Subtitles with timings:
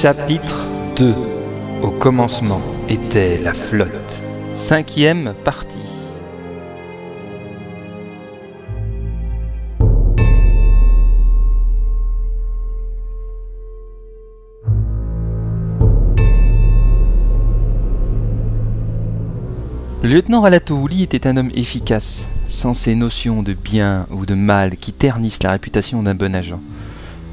[0.00, 1.12] Chapitre 2
[1.82, 4.22] Au commencement était la flotte.
[4.54, 5.76] Cinquième partie.
[20.04, 24.76] Le lieutenant Ralatouli était un homme efficace, sans ces notions de bien ou de mal
[24.76, 26.60] qui ternissent la réputation d'un bon agent.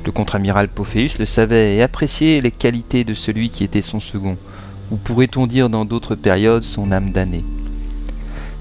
[0.06, 4.38] Le contre-amiral Pophéus le savait et appréciait les qualités de celui qui était son second,
[4.92, 7.44] ou pourrait-on dire dans d'autres périodes son âme damnée.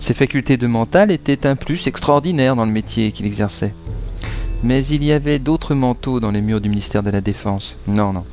[0.00, 3.74] Ses facultés de mental étaient un plus extraordinaire dans le métier qu'il exerçait.
[4.62, 7.76] Mais il y avait d'autres manteaux dans les murs du ministère de la Défense.
[7.86, 8.24] Non, non.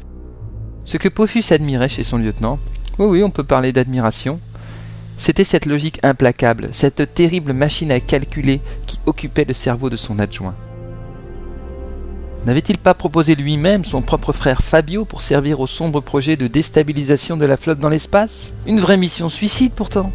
[0.85, 2.59] Ce que Pophéus admirait chez son lieutenant,
[2.97, 4.39] oui, oui, on peut parler d'admiration,
[5.17, 10.17] c'était cette logique implacable, cette terrible machine à calculer qui occupait le cerveau de son
[10.17, 10.55] adjoint.
[12.44, 17.38] N'avait-il pas proposé lui-même son propre frère Fabio pour servir au sombre projet de déstabilisation
[17.38, 18.56] de la flotte dans l'espace?
[18.66, 20.11] Une vraie mission suicide pourtant.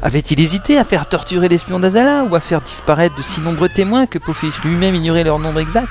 [0.00, 4.06] Avait-il hésité à faire torturer l'espion d'Azala ou à faire disparaître de si nombreux témoins
[4.06, 5.90] que Pophéus lui-même ignorait leur nombre exact?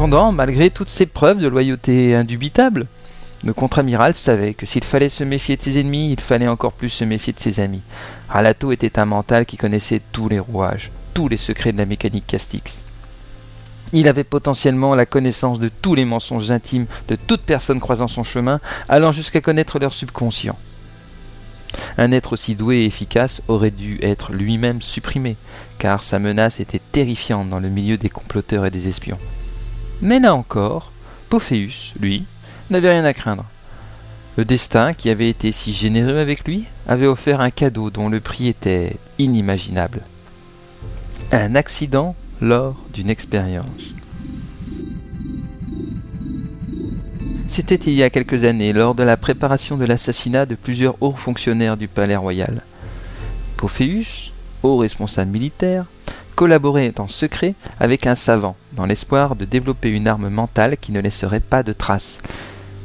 [0.00, 2.86] Cependant, malgré toutes ces preuves de loyauté indubitables,
[3.44, 6.88] le contre-amiral savait que s'il fallait se méfier de ses ennemis, il fallait encore plus
[6.88, 7.82] se méfier de ses amis.
[8.30, 12.26] Ralato était un mental qui connaissait tous les rouages, tous les secrets de la mécanique
[12.26, 12.82] Castix.
[13.92, 18.22] Il avait potentiellement la connaissance de tous les mensonges intimes de toute personne croisant son
[18.22, 20.56] chemin, allant jusqu'à connaître leur subconscient.
[21.98, 25.36] Un être aussi doué et efficace aurait dû être lui-même supprimé,
[25.76, 29.18] car sa menace était terrifiante dans le milieu des comploteurs et des espions.
[30.02, 30.92] Mais là encore,
[31.28, 32.24] Pophéus, lui,
[32.70, 33.44] n'avait rien à craindre.
[34.36, 38.20] Le destin, qui avait été si généreux avec lui, avait offert un cadeau dont le
[38.20, 40.02] prix était inimaginable.
[41.32, 43.94] Un accident lors d'une expérience.
[47.48, 51.10] C'était il y a quelques années, lors de la préparation de l'assassinat de plusieurs hauts
[51.10, 52.62] fonctionnaires du palais royal.
[53.56, 54.32] Pophéus,
[54.62, 55.84] haut responsable militaire,
[56.40, 61.00] collaborait en secret avec un savant, dans l'espoir de développer une arme mentale qui ne
[61.02, 62.16] laisserait pas de traces.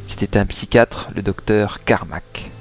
[0.05, 2.51] C'était un psychiatre, le docteur Carmack.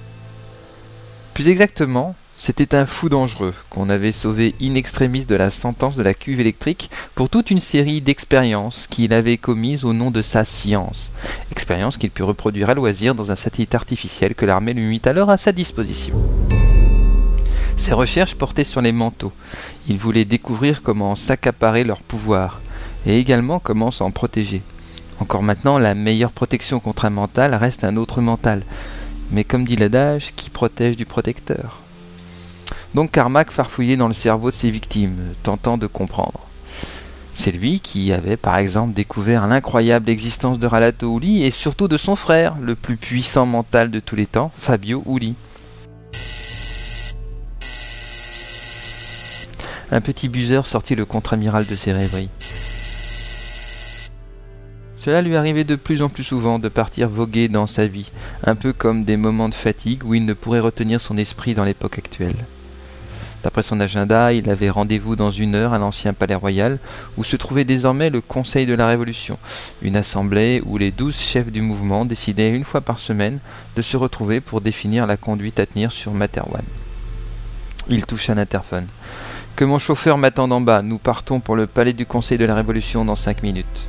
[1.34, 6.04] Plus exactement, c'était un fou dangereux qu'on avait sauvé in extremis de la sentence de
[6.04, 10.44] la cuve électrique pour toute une série d'expériences qu'il avait commises au nom de sa
[10.44, 11.10] science,
[11.50, 15.30] expériences qu'il put reproduire à loisir dans un satellite artificiel que l'armée lui mit alors
[15.30, 16.14] à sa disposition.
[17.76, 19.32] Ses recherches portaient sur les manteaux.
[19.88, 22.60] Il voulait découvrir comment s'accaparer leur pouvoir,
[23.06, 24.62] et également comment s'en protéger.
[25.20, 28.62] Encore maintenant, la meilleure protection contre un mental reste un autre mental.
[29.30, 31.80] Mais comme dit l'adage, qui protège du protecteur?
[32.94, 36.40] Donc Carmack farfouillait dans le cerveau de ses victimes, tentant de comprendre.
[37.34, 41.96] C'est lui qui avait par exemple découvert l'incroyable existence de Ralato Uli et surtout de
[41.96, 45.34] son frère, le plus puissant mental de tous les temps, Fabio Uli.
[49.94, 52.28] Un petit buzzer sortit le contre-amiral de ses rêveries.
[54.96, 58.10] Cela lui arrivait de plus en plus souvent de partir voguer dans sa vie,
[58.42, 61.62] un peu comme des moments de fatigue où il ne pourrait retenir son esprit dans
[61.62, 62.44] l'époque actuelle.
[63.44, 66.80] D'après son agenda, il avait rendez-vous dans une heure à l'ancien palais royal,
[67.16, 69.38] où se trouvait désormais le Conseil de la Révolution,
[69.80, 73.38] une assemblée où les douze chefs du mouvement décidaient une fois par semaine
[73.76, 76.64] de se retrouver pour définir la conduite à tenir sur Materwan.
[77.88, 78.88] Il toucha l'interphone.
[79.56, 82.56] Que mon chauffeur m'attende en bas, nous partons pour le palais du Conseil de la
[82.56, 83.88] Révolution dans cinq minutes.